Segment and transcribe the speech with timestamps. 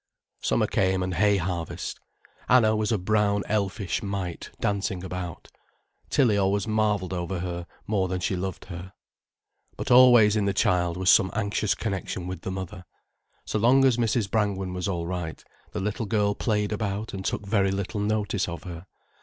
[0.41, 1.99] Summer came, and hay harvest,
[2.49, 5.49] Anna was a brown elfish mite dancing about.
[6.09, 8.93] Tilly always marvelled over her, more than she loved her.
[9.77, 12.83] But always in the child was some anxious connection with the mother.
[13.45, 14.27] So long as Mrs.
[14.27, 18.63] Brangwen was all right, the little girl played about and took very little notice of
[18.63, 18.87] her.